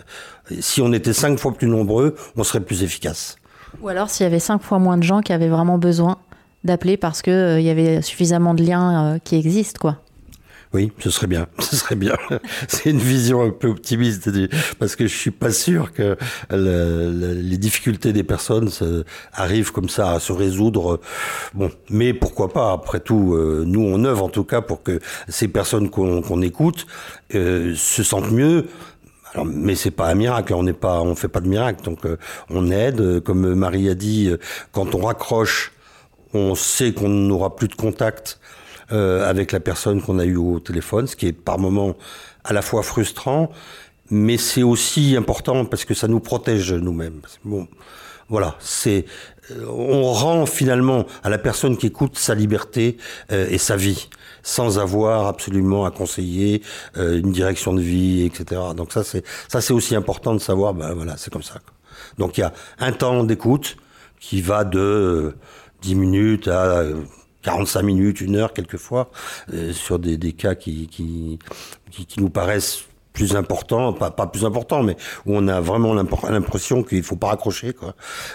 si 0.61 0.83
on 0.83 0.93
était 0.93 1.13
cinq 1.13 1.39
fois 1.39 1.53
plus 1.53 1.69
nombreux, 1.69 2.17
on 2.37 2.45
serait 2.45 2.61
plus 2.61 2.83
efficace. 2.83 3.37
Ou 3.81 3.89
alors 3.89 4.11
s'il 4.11 4.25
y 4.25 4.27
avait 4.27 4.41
cinq 4.41 4.63
fois 4.63 4.79
moins 4.79 4.97
de 4.97 5.03
gens 5.03 5.21
qui 5.21 5.33
avaient 5.33 5.49
vraiment 5.49 5.79
besoin 5.79 6.19
d'appeler 6.65 6.97
parce 6.97 7.23
qu'il 7.23 7.33
euh, 7.33 7.61
y 7.61 7.71
avait 7.71 8.03
suffisamment 8.03 8.55
de 8.55 8.65
liens 8.65 9.15
euh, 9.15 9.19
qui 9.23 9.37
existent, 9.37 9.79
quoi. 9.81 9.99
Oui, 10.75 10.93
ce 10.99 11.11
serait 11.11 11.27
bien. 11.27 11.47
Ce 11.61 11.77
serait 11.77 11.97
bien. 11.97 12.15
C'est 12.69 12.91
une 12.91 12.99
vision 12.99 13.43
un 13.43 13.51
peu 13.51 13.69
optimiste 13.69 14.31
parce 14.79 14.97
que 14.97 15.07
je 15.07 15.17
suis 15.17 15.31
pas 15.31 15.51
sûr 15.51 15.93
que 15.93 16.17
les 16.51 17.59
difficultés 17.59 18.13
des 18.13 18.25
personnes 18.25 18.71
arrivent 19.33 19.73
comme 19.73 19.89
ça 19.89 20.13
à 20.13 20.21
se 20.21 20.33
résoudre. 20.33 21.01
Bon, 21.55 21.71
mais 21.91 22.13
pourquoi 22.13 22.53
pas 22.53 22.73
Après 22.73 23.01
tout, 23.01 23.35
euh, 23.35 23.65
nous 23.67 23.81
on 23.81 24.05
œuvre 24.05 24.25
en 24.25 24.29
tout 24.29 24.45
cas 24.45 24.61
pour 24.61 24.83
que 24.83 25.01
ces 25.29 25.49
personnes 25.49 25.91
qu'on 25.91 26.43
écoute 26.43 26.87
euh, 27.35 27.75
se 27.75 28.03
sentent 28.03 28.31
mieux. 28.31 28.67
Mais 29.45 29.75
c'est 29.75 29.91
pas 29.91 30.09
un 30.09 30.15
miracle, 30.15 30.55
on 30.55 30.63
n'est 30.63 30.73
pas, 30.73 31.01
on 31.03 31.15
fait 31.15 31.29
pas 31.29 31.41
de 31.41 31.49
miracle, 31.49 31.85
donc 31.85 32.07
euh, 32.07 32.17
on 32.51 32.71
aide. 32.71 33.21
Comme 33.21 33.55
Marie 33.55 33.89
a 33.89 33.95
dit, 33.95 34.31
quand 34.73 34.95
on 34.95 35.05
raccroche, 35.05 35.73
on 36.35 36.55
sait 36.55 36.93
qu'on 36.93 37.09
n'aura 37.09 37.55
plus 37.57 37.69
de 37.69 37.75
contact 37.75 38.41
euh, 38.93 39.29
avec 39.29 39.53
la 39.53 39.61
personne 39.61 40.03
qu'on 40.03 40.19
a 40.19 40.25
eue 40.25 40.37
au 40.37 40.61
téléphone, 40.61 41.07
ce 41.07 41.17
qui 41.17 41.27
est 41.27 41.33
par 41.33 41.59
moments 41.59 41.97
à 42.45 42.53
la 42.53 42.63
fois 42.63 42.83
frustrant, 42.83 43.51
mais 44.11 44.39
c'est 44.39 44.63
aussi 44.63 45.17
important 45.17 45.65
parce 45.65 45.85
que 45.85 45.95
ça 45.95 46.09
nous 46.09 46.21
protège 46.21 46.73
nous-mêmes. 46.73 47.21
Bon, 47.45 47.69
voilà, 48.29 48.57
c'est 48.61 49.05
euh, 49.51 49.67
on 49.69 50.13
rend 50.13 50.47
finalement 50.47 51.07
à 51.23 51.31
la 51.31 51.39
personne 51.39 51.77
qui 51.77 51.87
écoute 51.87 52.19
sa 52.19 52.35
liberté 52.35 52.99
euh, 53.33 53.47
et 53.51 53.59
sa 53.59 53.77
vie 53.77 54.09
sans 54.43 54.79
avoir 54.79 55.27
absolument 55.27 55.85
à 55.85 55.91
conseiller 55.91 56.63
euh, 56.97 57.19
une 57.19 57.33
direction 57.33 57.75
de 57.75 57.81
vie, 57.81 58.25
etc. 58.25 58.61
Donc 58.77 58.93
ça 58.93 59.05
c'est 59.05 59.25
ça 59.49 59.61
c'est 59.61 59.73
aussi 59.73 59.95
important 59.95 60.35
de 60.35 60.41
savoir. 60.41 60.75
Ben 60.75 60.93
voilà, 60.95 61.17
c'est 61.17 61.33
comme 61.33 61.43
ça. 61.43 61.61
Donc 62.19 62.39
il 62.39 62.43
y 62.43 62.45
a 62.45 62.53
un 62.79 62.93
temps 62.93 63.25
d'écoute 63.25 63.77
qui 64.21 64.41
va 64.41 64.65
de 64.65 65.35
10 65.83 65.95
minutes 65.95 66.49
à 66.49 66.83
45 67.49 67.83
minutes, 67.83 68.21
une 68.21 68.37
heure 68.37 68.53
quelquefois, 68.53 69.11
sur 69.73 69.99
des, 69.99 70.33
cas 70.33 70.55
qui, 70.55 71.39
nous 72.19 72.29
paraissent 72.29 72.81
plus 73.15 73.37
important, 73.37 73.95
pas, 73.95 74.11
plus 74.27 74.45
important, 74.45 74.83
mais 74.83 74.97
où 75.25 75.35
on 75.35 75.49
a 75.49 75.59
vraiment 75.61 75.95
l'impression 75.95 76.83
qu'il 76.83 77.03
faut 77.03 77.17
pas 77.17 77.29
raccrocher. 77.29 77.75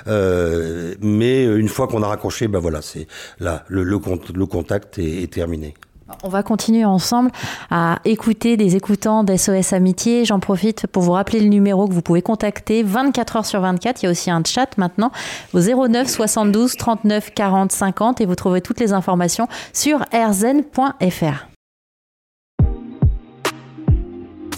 Euh, 0.07 0.95
mais 0.99 1.45
une 1.45 1.69
fois 1.69 1.87
qu'on 1.87 2.01
a 2.01 2.07
raccroché, 2.07 2.47
ben 2.47 2.57
voilà, 2.57 2.81
c'est 2.81 3.07
là, 3.39 3.63
le, 3.67 3.99
contact 4.47 4.97
est 4.97 5.31
terminé. 5.31 5.75
On 6.23 6.29
va 6.29 6.43
continuer 6.43 6.85
ensemble 6.85 7.31
à 7.71 7.99
écouter 8.05 8.57
des 8.57 8.75
écoutants 8.75 9.23
d'SOS 9.23 9.73
Amitié. 9.73 10.25
J'en 10.25 10.39
profite 10.39 10.87
pour 10.87 11.03
vous 11.03 11.11
rappeler 11.11 11.39
le 11.39 11.47
numéro 11.47 11.87
que 11.87 11.93
vous 11.93 12.01
pouvez 12.01 12.21
contacter 12.21 12.83
24 12.83 13.35
heures 13.37 13.45
sur 13.45 13.61
24. 13.61 14.01
Il 14.01 14.05
y 14.05 14.07
a 14.07 14.11
aussi 14.11 14.29
un 14.29 14.43
chat 14.45 14.77
maintenant 14.77 15.11
au 15.53 15.59
09 15.59 16.07
72 16.07 16.75
39 16.75 17.33
40 17.33 17.71
50 17.71 18.21
et 18.21 18.25
vous 18.25 18.35
trouverez 18.35 18.61
toutes 18.61 18.79
les 18.79 18.93
informations 18.93 19.47
sur 19.71 19.99
rzn.fr. 20.13 21.47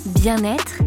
Bien-être, 0.06 0.82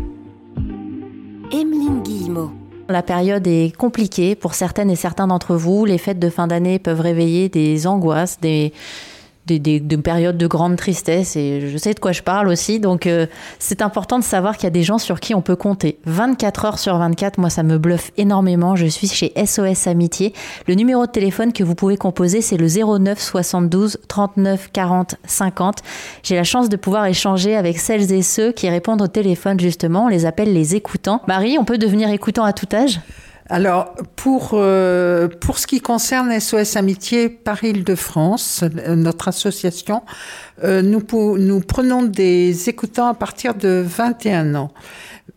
Emeline 1.53 2.03
Guillemot. 2.03 2.51
La 2.89 3.03
période 3.03 3.47
est 3.47 3.77
compliquée 3.77 4.35
pour 4.35 4.55
certaines 4.55 4.91
et 4.91 4.97
certains 4.97 5.27
d'entre 5.27 5.55
vous. 5.55 5.85
Les 5.85 5.99
fêtes 5.99 6.19
de 6.19 6.31
fin 6.31 6.47
d'année 6.47 6.79
peuvent 6.79 7.01
réveiller 7.01 7.49
des 7.49 7.87
angoisses, 7.87 8.41
des, 8.41 8.73
des, 9.49 9.59
des, 9.59 9.81
des, 9.81 9.97
périodes 9.97 10.37
de 10.37 10.47
grande 10.47 10.77
tristesse 10.77 11.35
et 11.35 11.69
je 11.69 11.79
sais 11.79 11.95
de 11.95 11.99
quoi 11.99 12.13
je 12.13 12.23
parle 12.23 12.49
aussi. 12.49 12.79
Donc 12.79 13.07
euh, 13.07 13.27
c'est 13.59 13.83
important 13.83 14.19
de 14.19 14.25
savoir 14.25 14.57
qu'il 14.57 14.65
y 14.65 14.69
a 14.69 14.71
des 14.71 14.83
gens 14.83 14.99
sur 14.99 15.19
qui 15.19 15.35
on 15.35 15.41
peut 15.41 15.57
compter. 15.57 15.99
24 16.05 16.65
heures 16.67 16.79
sur 16.79 16.97
24, 16.99 17.39
moi 17.39 17.51
ça 17.51 17.63
me 17.63 17.79
bluffe 17.79 18.13
énormément. 18.17 18.77
Je 18.77 18.87
suis 18.87 19.09
chez 19.09 19.33
SOS 19.45 19.87
Amitié. 19.87 20.35
Le 20.67 20.75
numéro 20.75 21.07
de 21.07 21.11
téléphone 21.11 21.53
que 21.53 21.65
vous 21.65 21.75
pouvez 21.75 21.97
composer 21.97 22.43
c'est 22.43 22.59
le 22.59 22.69
09 22.69 23.19
72 23.19 23.99
39 24.07 24.71
40 24.73 25.17
50. 25.25 25.79
J'ai 26.23 26.37
la 26.37 26.45
chance 26.45 26.69
de 26.69 26.77
pouvoir 26.77 27.07
échanger 27.07 27.57
avec 27.57 27.79
celles 27.79 28.13
et 28.13 28.23
ceux 28.23 28.53
qui 28.53 28.69
répondent 28.69 29.03
au 29.03 29.09
téléphone 29.09 29.59
justement. 29.59 30.05
On 30.05 30.09
les 30.09 30.27
appelle 30.27 30.53
les 30.53 30.77
écoutants. 30.77 31.23
Marie, 31.27 31.59
on 31.59 31.65
peut 31.65 31.79
devenir 31.79 32.11
écoutant 32.11 32.45
à 32.45 32.53
tout 32.53 32.69
âge? 32.73 33.01
Alors, 33.51 33.95
pour, 34.17 34.51
euh, 34.53 35.27
pour 35.27 35.59
ce 35.59 35.67
qui 35.67 35.81
concerne 35.81 36.39
SOS 36.39 36.77
Amitié 36.77 37.31
Paris-Île-de-France, 37.31 38.63
notre 38.89 39.29
association, 39.29 40.03
euh, 40.65 40.83
nous, 40.83 41.03
nous 41.39 41.61
prenons 41.61 42.03
des 42.03 42.69
écoutants 42.69 43.09
à 43.09 43.15
partir 43.15 43.55
de 43.55 43.83
21 43.87 44.55
ans. 44.55 44.71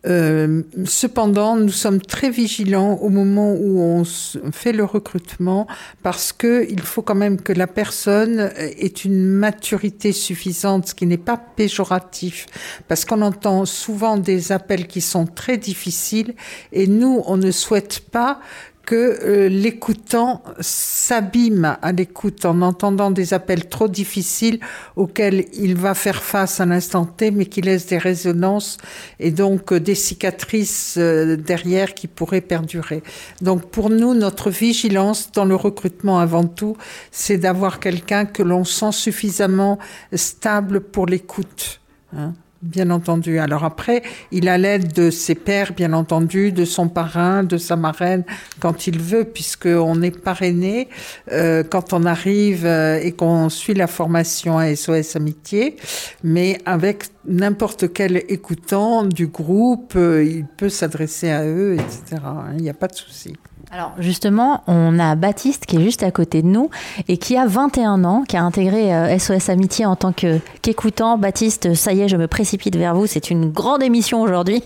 Euh, 0.06 0.62
cependant, 0.84 1.56
nous 1.56 1.70
sommes 1.70 2.00
très 2.00 2.30
vigilants 2.30 2.94
au 2.94 3.08
moment 3.08 3.52
où 3.52 3.80
on 3.80 4.04
fait 4.04 4.72
le 4.72 4.84
recrutement 4.84 5.66
parce 6.02 6.32
que 6.32 6.66
il 6.68 6.80
faut 6.80 7.02
quand 7.02 7.14
même 7.14 7.40
que 7.40 7.52
la 7.52 7.66
personne 7.66 8.50
ait 8.56 8.86
une 8.86 9.26
maturité 9.26 10.12
suffisante, 10.12 10.88
ce 10.88 10.94
qui 10.94 11.06
n'est 11.06 11.16
pas 11.18 11.36
péjoratif, 11.36 12.46
parce 12.88 13.04
qu'on 13.04 13.22
entend 13.22 13.64
souvent 13.64 14.16
des 14.16 14.50
appels 14.50 14.86
qui 14.86 15.00
sont 15.00 15.26
très 15.26 15.56
difficiles 15.56 16.34
et 16.72 16.86
nous, 16.86 17.22
on 17.26 17.36
ne 17.36 17.50
souhaite 17.50 18.00
pas 18.10 18.40
que 18.86 19.18
euh, 19.22 19.48
l'écoutant 19.48 20.42
s'abîme 20.60 21.76
à 21.80 21.92
l'écoute 21.92 22.44
en 22.44 22.62
entendant 22.62 23.10
des 23.10 23.32
appels 23.34 23.68
trop 23.68 23.88
difficiles 23.88 24.58
auxquels 24.96 25.46
il 25.52 25.76
va 25.76 25.94
faire 25.94 26.22
face 26.22 26.60
à 26.60 26.66
l'instant 26.66 27.04
T, 27.04 27.30
mais 27.30 27.46
qui 27.46 27.60
laissent 27.60 27.86
des 27.86 27.98
résonances 27.98 28.78
et 29.20 29.30
donc 29.30 29.72
euh, 29.72 29.80
des 29.80 29.94
cicatrices 29.94 30.96
euh, 30.98 31.36
derrière 31.36 31.94
qui 31.94 32.08
pourraient 32.08 32.40
perdurer. 32.40 33.02
Donc 33.40 33.70
pour 33.70 33.88
nous, 33.88 34.14
notre 34.14 34.50
vigilance 34.50 35.30
dans 35.32 35.44
le 35.44 35.54
recrutement 35.54 36.18
avant 36.18 36.44
tout, 36.44 36.76
c'est 37.10 37.38
d'avoir 37.38 37.78
quelqu'un 37.78 38.24
que 38.24 38.42
l'on 38.42 38.64
sent 38.64 38.92
suffisamment 38.92 39.78
stable 40.12 40.80
pour 40.80 41.06
l'écoute. 41.06 41.80
Hein. 42.16 42.34
Bien 42.62 42.90
entendu. 42.90 43.40
Alors 43.40 43.64
après, 43.64 44.02
il 44.30 44.48
a 44.48 44.56
l'aide 44.56 44.92
de 44.92 45.10
ses 45.10 45.34
pères, 45.34 45.72
bien 45.72 45.92
entendu, 45.92 46.52
de 46.52 46.64
son 46.64 46.88
parrain, 46.88 47.42
de 47.42 47.56
sa 47.56 47.74
marraine, 47.74 48.22
quand 48.60 48.86
il 48.86 49.00
veut, 49.00 49.24
puisqu'on 49.24 50.00
est 50.00 50.16
parrainé 50.16 50.88
euh, 51.32 51.64
quand 51.68 51.92
on 51.92 52.04
arrive 52.04 52.64
euh, 52.64 53.00
et 53.02 53.10
qu'on 53.10 53.48
suit 53.48 53.74
la 53.74 53.88
formation 53.88 54.58
à 54.58 54.72
SOS 54.76 55.16
Amitié. 55.16 55.74
Mais 56.22 56.58
avec 56.64 57.06
n'importe 57.26 57.92
quel 57.92 58.18
écoutant 58.28 59.02
du 59.02 59.26
groupe, 59.26 59.94
euh, 59.96 60.24
il 60.24 60.46
peut 60.46 60.68
s'adresser 60.68 61.30
à 61.30 61.44
eux, 61.44 61.74
etc. 61.74 62.22
Il 62.56 62.62
n'y 62.62 62.70
a 62.70 62.74
pas 62.74 62.86
de 62.86 62.94
souci. 62.94 63.34
Alors 63.74 63.94
justement, 63.98 64.62
on 64.66 64.98
a 64.98 65.14
Baptiste 65.14 65.64
qui 65.64 65.76
est 65.76 65.82
juste 65.82 66.02
à 66.02 66.10
côté 66.10 66.42
de 66.42 66.46
nous 66.46 66.68
et 67.08 67.16
qui 67.16 67.38
a 67.38 67.46
21 67.46 68.04
ans, 68.04 68.22
qui 68.28 68.36
a 68.36 68.42
intégré 68.42 69.18
SOS 69.18 69.48
euh, 69.48 69.52
Amitié 69.52 69.86
en 69.86 69.96
tant 69.96 70.12
qu'écoutant. 70.12 71.16
Baptiste, 71.16 71.72
ça 71.72 71.94
y 71.94 72.02
est, 72.02 72.08
je 72.08 72.18
me 72.18 72.26
précipite 72.26 72.76
vers 72.76 72.94
vous, 72.94 73.06
c'est 73.06 73.30
une 73.30 73.50
grande 73.50 73.82
émission 73.82 74.20
aujourd'hui. 74.20 74.62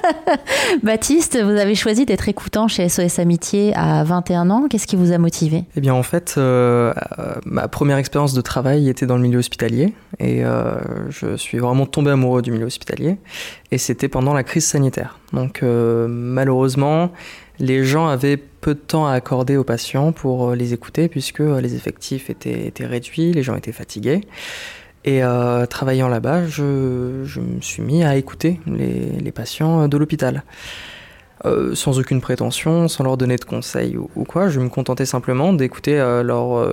Baptiste, 0.82 1.38
vous 1.38 1.50
avez 1.50 1.74
choisi 1.74 2.06
d'être 2.06 2.26
écoutant 2.26 2.66
chez 2.66 2.88
SOS 2.88 3.18
Amitié 3.18 3.74
à 3.76 4.04
21 4.04 4.48
ans. 4.48 4.68
Qu'est-ce 4.70 4.86
qui 4.86 4.96
vous 4.96 5.12
a 5.12 5.18
motivé? 5.18 5.64
Eh 5.76 5.82
bien 5.82 5.92
en 5.92 6.02
fait, 6.02 6.36
euh, 6.38 6.94
ma 7.44 7.68
première 7.68 7.98
expérience 7.98 8.32
de 8.32 8.40
travail 8.40 8.88
était 8.88 9.04
dans 9.04 9.16
le 9.16 9.22
milieu 9.22 9.40
hospitalier 9.40 9.92
et 10.18 10.46
euh, 10.46 10.76
je 11.10 11.36
suis 11.36 11.58
vraiment 11.58 11.84
tombé 11.84 12.10
amoureux 12.10 12.40
du 12.40 12.52
milieu 12.52 12.64
hospitalier 12.64 13.18
et 13.70 13.76
c'était 13.76 14.08
pendant 14.08 14.32
la 14.32 14.44
crise 14.44 14.64
sanitaire. 14.64 15.18
Donc 15.34 15.62
euh, 15.62 16.06
malheureusement, 16.08 17.10
les 17.58 17.84
gens 17.84 18.06
avaient 18.08 18.36
peu 18.36 18.74
de 18.74 18.80
temps 18.80 19.06
à 19.06 19.12
accorder 19.12 19.56
aux 19.56 19.64
patients 19.64 20.12
pour 20.12 20.50
euh, 20.50 20.54
les 20.54 20.72
écouter 20.72 21.08
puisque 21.08 21.40
euh, 21.40 21.60
les 21.60 21.74
effectifs 21.74 22.30
étaient, 22.30 22.72
réduits, 22.80 23.32
les 23.32 23.42
gens 23.42 23.54
étaient 23.54 23.72
fatigués. 23.72 24.22
Et 25.04 25.22
euh, 25.22 25.66
travaillant 25.66 26.08
là-bas, 26.08 26.46
je, 26.46 26.62
me 27.40 27.60
suis 27.60 27.82
mis 27.82 28.04
à 28.04 28.16
écouter 28.16 28.58
les, 28.66 29.32
patients 29.32 29.86
de 29.86 29.96
l'hôpital. 29.98 30.44
Sans 31.74 31.98
aucune 31.98 32.22
prétention, 32.22 32.88
sans 32.88 33.04
leur 33.04 33.18
donner 33.18 33.36
de 33.36 33.44
conseils 33.44 33.98
ou, 33.98 34.24
quoi, 34.24 34.48
je 34.48 34.60
me 34.60 34.70
contentais 34.70 35.04
simplement 35.04 35.52
d'écouter 35.52 35.98
leur 36.24 36.66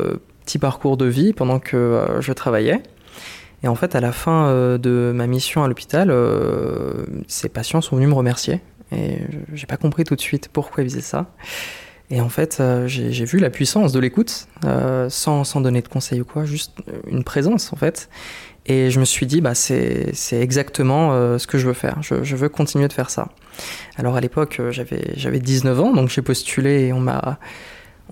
petit 0.46 0.60
parcours 0.60 0.96
de 0.96 1.08
vie 1.08 1.34
pendant 1.34 1.60
que 1.60 2.06
je 2.22 2.32
travaillais. 2.32 2.82
Et 3.64 3.68
en 3.68 3.76
fait, 3.76 3.96
à 3.96 4.00
la 4.00 4.14
fin 4.14 4.78
de 4.78 5.12
ma 5.14 5.28
mission 5.28 5.62
à 5.62 5.68
l'hôpital, 5.68 6.16
ces 7.28 7.50
patients 7.50 7.82
sont 7.82 7.98
venus 7.98 8.08
me 8.08 8.16
remercier 8.16 8.62
et 8.92 9.20
j'ai 9.54 9.68
pas 9.68 9.78
compris 9.78 10.04
tout 10.04 10.16
de 10.16 10.22
suite 10.22 10.50
pourquoi 10.52 10.84
ils 10.84 10.90
faisaient 10.90 11.02
ça. 11.02 11.28
Et 12.12 12.20
en 12.20 12.28
fait, 12.28 12.58
euh, 12.60 12.88
j'ai 12.88 13.26
vu 13.26 13.40
la 13.40 13.50
puissance 13.50 13.94
de 13.94 14.00
l'écoute, 14.00 14.48
euh, 14.66 15.10
sans, 15.10 15.46
sans, 15.46 15.62
donner 15.62 15.82
de 15.82 15.88
conseils 15.88 16.20
ou 16.20 16.26
quoi, 16.26 16.44
juste 16.44 16.74
une 17.08 17.24
présence 17.24 17.72
en 17.72 17.78
fait. 17.78 18.10
Et 18.66 18.92
je 18.92 19.00
me 19.00 19.06
suis 19.06 19.26
dit, 19.26 19.40
bah, 19.40 19.56
c'est 19.56 20.14
exactement 20.34 21.14
euh, 21.14 21.38
ce 21.38 21.48
que 21.48 21.58
je 21.58 21.66
veux 21.66 21.74
faire. 21.74 22.00
Je, 22.02 22.36
veux 22.36 22.50
continuer 22.50 22.90
de 22.90 22.94
faire 22.94 23.10
ça. 23.10 23.30
Alors 23.98 24.18
à 24.18 24.22
l'époque, 24.22 24.62
j'avais 24.72 25.40
19 25.40 25.80
ans, 25.80 25.94
donc 25.94 26.10
j'ai 26.10 26.22
postulé 26.22 26.88
et 26.88 26.94
on 26.94 27.00
m'a 27.00 27.40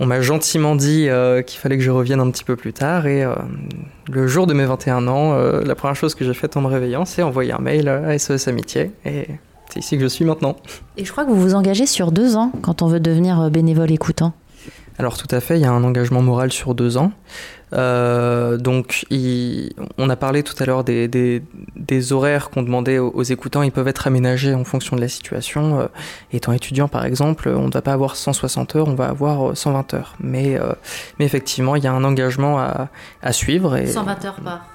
on 0.01 0.05
m'a 0.05 0.21
gentiment 0.21 0.77
dit 0.77 1.09
qu'il 1.45 1.59
fallait 1.59 1.77
que 1.77 1.83
je 1.83 1.91
revienne 1.91 2.21
un 2.21 2.31
petit 2.31 2.45
peu 2.45 2.55
plus 2.55 2.71
tard. 2.71 3.05
Et 3.05 3.25
le 4.09 4.27
jour 4.27 4.47
de 4.47 4.53
mes 4.53 4.63
21 4.63 5.09
ans, 5.09 5.35
la 5.35 5.75
première 5.75 5.97
chose 5.97 6.15
que 6.15 6.23
j'ai 6.23 6.33
faite 6.33 6.55
en 6.55 6.61
me 6.61 6.67
réveillant, 6.67 7.03
c'est 7.03 7.21
envoyer 7.21 7.51
un 7.51 7.59
mail 7.59 7.89
à 7.89 8.17
SOS 8.17 8.47
Amitié. 8.47 8.91
C'est 9.69 9.79
ici 9.79 9.97
que 9.97 10.03
je 10.03 10.07
suis 10.07 10.25
maintenant. 10.25 10.55
Et 10.97 11.05
je 11.05 11.11
crois 11.11 11.25
que 11.25 11.29
vous 11.29 11.41
vous 11.41 11.55
engagez 11.55 11.85
sur 11.85 12.11
deux 12.11 12.35
ans 12.35 12.51
quand 12.61 12.81
on 12.81 12.87
veut 12.87 12.99
devenir 12.99 13.49
bénévole 13.49 13.91
écoutant. 13.91 14.33
Alors 14.99 15.17
tout 15.17 15.33
à 15.33 15.39
fait, 15.39 15.57
il 15.57 15.61
y 15.61 15.65
a 15.65 15.71
un 15.71 15.83
engagement 15.85 16.21
moral 16.21 16.51
sur 16.51 16.75
deux 16.75 16.97
ans. 16.97 17.13
Euh, 17.71 18.57
donc 18.57 19.05
il, 19.09 19.71
on 19.97 20.09
a 20.09 20.15
parlé 20.15 20.43
tout 20.43 20.55
à 20.59 20.65
l'heure 20.65 20.83
des, 20.83 21.07
des, 21.07 21.41
des, 21.75 22.13
horaires 22.13 22.49
qu'on 22.49 22.63
demandait 22.63 22.97
aux, 22.97 23.11
aux, 23.11 23.23
écoutants, 23.23 23.61
ils 23.61 23.71
peuvent 23.71 23.87
être 23.87 24.07
aménagés 24.07 24.53
en 24.55 24.65
fonction 24.65 24.95
de 24.97 25.01
la 25.01 25.07
situation. 25.07 25.79
Euh, 25.79 25.87
étant 26.33 26.51
étudiant 26.51 26.89
par 26.89 27.05
exemple, 27.05 27.47
on 27.47 27.67
ne 27.67 27.71
va 27.71 27.81
pas 27.81 27.93
avoir 27.93 28.17
160 28.17 28.75
heures, 28.75 28.87
on 28.89 28.95
va 28.95 29.07
avoir 29.07 29.55
120 29.55 29.93
heures. 29.93 30.15
Mais, 30.19 30.59
euh, 30.59 30.73
mais 31.17 31.25
effectivement, 31.25 31.77
il 31.77 31.83
y 31.83 31.87
a 31.87 31.93
un 31.93 32.03
engagement 32.03 32.59
à, 32.59 32.89
à 33.21 33.31
suivre. 33.31 33.77
Et, 33.77 33.87
120 33.87 34.25
heures 34.25 34.41
par 34.43 34.65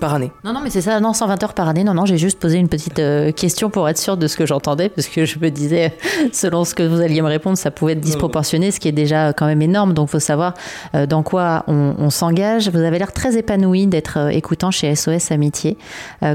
par 0.00 0.14
année. 0.14 0.32
Non, 0.44 0.52
non, 0.52 0.60
mais 0.62 0.70
c'est 0.70 0.80
ça, 0.80 1.00
non, 1.00 1.12
120 1.12 1.42
heures 1.42 1.54
par 1.54 1.68
année. 1.68 1.84
Non, 1.84 1.94
non, 1.94 2.06
j'ai 2.06 2.18
juste 2.18 2.38
posé 2.38 2.58
une 2.58 2.68
petite 2.68 2.98
euh, 2.98 3.32
question 3.32 3.70
pour 3.70 3.88
être 3.88 3.98
sûr 3.98 4.16
de 4.16 4.26
ce 4.26 4.36
que 4.36 4.46
j'entendais, 4.46 4.88
parce 4.88 5.08
que 5.08 5.24
je 5.24 5.38
me 5.38 5.50
disais, 5.50 5.96
selon 6.32 6.64
ce 6.64 6.74
que 6.74 6.82
vous 6.82 7.00
alliez 7.00 7.22
me 7.22 7.28
répondre, 7.28 7.56
ça 7.56 7.70
pouvait 7.70 7.92
être 7.92 8.00
disproportionné, 8.00 8.70
ce 8.70 8.80
qui 8.80 8.88
est 8.88 8.92
déjà 8.92 9.32
quand 9.32 9.46
même 9.46 9.62
énorme. 9.62 9.94
Donc, 9.94 10.08
il 10.08 10.12
faut 10.12 10.18
savoir 10.18 10.54
euh, 10.94 11.06
dans 11.06 11.22
quoi 11.22 11.64
on, 11.66 11.94
on 11.98 12.10
s'engage. 12.10 12.68
Vous 12.68 12.80
avez 12.80 12.98
l'air 12.98 13.12
très 13.12 13.36
épanoui 13.36 13.86
d'être 13.86 14.18
euh, 14.18 14.28
écoutant 14.28 14.70
chez 14.70 14.94
SOS 14.94 15.30
Amitié. 15.30 15.76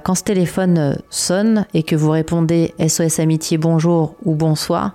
Quand 0.04 0.16
ce 0.16 0.24
téléphone 0.24 0.98
sonne 1.10 1.66
et 1.74 1.84
que 1.84 1.96
vous 1.96 2.12
répondez 2.12 2.74
SOS 2.80 3.20
Amitié 3.20 3.58
bonjour 3.58 4.16
ou 4.26 4.36
bonsoir, 4.36 4.94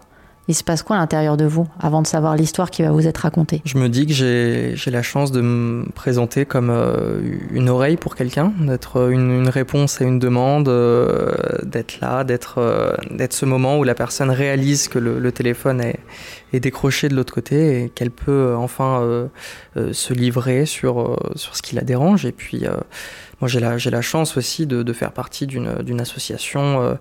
il 0.48 0.54
se 0.54 0.62
passe 0.62 0.82
quoi 0.82 0.96
à 0.96 0.98
l'intérieur 1.00 1.36
de 1.36 1.44
vous 1.44 1.66
avant 1.80 2.02
de 2.02 2.06
savoir 2.06 2.36
l'histoire 2.36 2.70
qui 2.70 2.82
va 2.82 2.90
vous 2.90 3.06
être 3.06 3.18
racontée? 3.18 3.62
Je 3.64 3.78
me 3.78 3.88
dis 3.88 4.06
que 4.06 4.12
j'ai 4.12 4.90
la 4.90 5.02
chance 5.02 5.32
de 5.32 5.40
me 5.40 5.84
présenter 5.92 6.44
comme 6.44 6.70
euh, 6.70 7.20
une 7.50 7.68
oreille 7.68 7.96
pour 7.96 8.14
quelqu'un, 8.14 8.52
d'être 8.60 9.10
une, 9.10 9.30
une, 9.30 9.48
réponse 9.48 10.00
à 10.00 10.04
une 10.04 10.18
demande, 10.18 10.68
euh, 10.68 11.32
d'être 11.64 12.00
là, 12.00 12.24
d'être 12.24 12.58
euh, 12.58 12.92
ce 13.30 13.44
moment 13.44 13.78
où 13.78 13.84
la 13.84 13.94
personne 13.94 14.30
réalise 14.30 14.88
que 14.88 14.98
le, 14.98 15.18
le 15.18 15.32
téléphone 15.32 15.80
est, 15.80 15.98
et 16.52 16.60
décrocher 16.60 17.08
de 17.08 17.14
l'autre 17.16 17.34
côté 17.34 17.82
et 17.82 17.88
qu'elle 17.90 18.12
peut 18.12 18.54
enfin 18.56 19.28
se 19.74 20.14
livrer 20.14 20.64
sur, 20.64 21.18
sur 21.34 21.56
ce 21.56 21.60
qui 21.60 21.74
la 21.74 21.82
dérange. 21.82 22.24
Et 22.24 22.32
puis, 22.32 22.64
moi, 23.40 23.49
j'ai 23.49 23.61
la, 23.61 23.76
la 23.76 24.02
chance 24.02 24.37
aussi 24.37 24.66
de, 24.66 24.83
de 24.83 24.93
faire 24.93 25.12
partie 25.12 25.47
d'une 25.47 26.00
association 26.00 26.99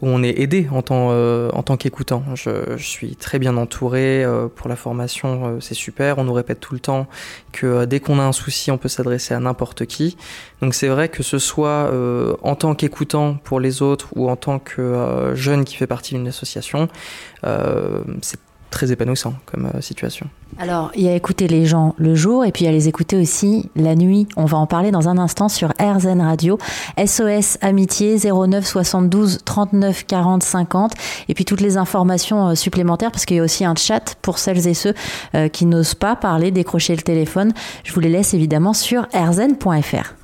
où 0.00 0.08
on 0.08 0.22
est 0.22 0.40
aidé 0.40 0.68
en 0.70 0.82
tant, 0.82 1.08
euh, 1.10 1.50
en 1.52 1.62
tant 1.62 1.76
qu'écoutant. 1.76 2.22
Je, 2.34 2.76
je, 2.76 2.84
suis 2.84 3.16
très 3.16 3.38
bien 3.38 3.56
entouré 3.56 4.24
euh, 4.24 4.48
pour 4.48 4.68
la 4.68 4.76
formation, 4.76 5.46
euh, 5.46 5.60
c'est 5.60 5.74
super. 5.74 6.18
On 6.18 6.24
nous 6.24 6.32
répète 6.32 6.60
tout 6.60 6.74
le 6.74 6.80
temps 6.80 7.06
que 7.52 7.84
dès 7.86 8.00
qu'on 8.00 8.18
a 8.18 8.22
un 8.22 8.32
souci, 8.32 8.70
on 8.70 8.78
peut 8.78 8.88
s'adresser 8.88 9.34
à 9.34 9.40
n'importe 9.40 9.86
qui. 9.86 10.16
Donc 10.60 10.74
c'est 10.74 10.88
vrai 10.88 11.08
que 11.08 11.22
ce 11.22 11.38
soit 11.38 11.90
en 12.42 12.54
tant 12.54 12.74
qu'écoutant 12.74 13.34
pour 13.34 13.60
les 13.60 13.82
autres 13.82 14.08
ou 14.16 14.30
en 14.30 14.36
tant 14.36 14.58
que 14.58 15.32
jeune 15.34 15.64
qui 15.64 15.76
fait 15.76 15.86
partie 15.86 16.14
d'une 16.14 16.28
association, 16.28 16.88
c'est 17.42 18.40
très 18.70 18.92
épanouissant 18.92 19.34
comme 19.46 19.70
euh, 19.74 19.80
situation. 19.80 20.26
Alors, 20.58 20.90
il 20.94 21.02
y 21.02 21.08
a 21.08 21.14
écouter 21.14 21.48
les 21.48 21.66
gens 21.66 21.94
le 21.98 22.14
jour 22.14 22.44
et 22.44 22.52
puis 22.52 22.64
il 22.64 22.66
y 22.66 22.68
a 22.68 22.72
les 22.72 22.88
écouter 22.88 23.16
aussi 23.16 23.70
la 23.76 23.94
nuit. 23.94 24.26
On 24.36 24.46
va 24.46 24.58
en 24.58 24.66
parler 24.66 24.90
dans 24.90 25.08
un 25.08 25.18
instant 25.18 25.48
sur 25.48 25.70
RZN 25.80 26.20
Radio. 26.20 26.58
SOS 27.04 27.58
Amitié 27.60 28.16
09 28.18 28.66
72 28.66 29.40
39 29.44 30.06
40 30.06 30.42
50. 30.42 30.92
Et 31.28 31.34
puis 31.34 31.44
toutes 31.44 31.60
les 31.60 31.76
informations 31.76 32.48
euh, 32.48 32.54
supplémentaires 32.54 33.12
parce 33.12 33.24
qu'il 33.24 33.36
y 33.36 33.40
a 33.40 33.42
aussi 33.42 33.64
un 33.64 33.74
chat 33.74 34.16
pour 34.22 34.38
celles 34.38 34.66
et 34.66 34.74
ceux 34.74 34.94
euh, 35.34 35.48
qui 35.48 35.66
n'osent 35.66 35.94
pas 35.94 36.16
parler, 36.16 36.50
décrocher 36.50 36.96
le 36.96 37.02
téléphone. 37.02 37.52
Je 37.84 37.92
vous 37.92 38.00
les 38.00 38.08
laisse 38.08 38.34
évidemment 38.34 38.72
sur 38.72 39.06
rzn.fr. 39.14 40.15